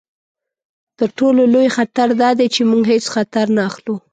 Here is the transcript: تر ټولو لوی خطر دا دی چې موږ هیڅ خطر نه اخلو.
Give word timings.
تر 0.97 1.09
ټولو 1.17 1.41
لوی 1.53 1.67
خطر 1.77 2.07
دا 2.21 2.29
دی 2.39 2.47
چې 2.55 2.61
موږ 2.71 2.83
هیڅ 2.93 3.05
خطر 3.15 3.45
نه 3.55 3.61
اخلو. 3.69 3.95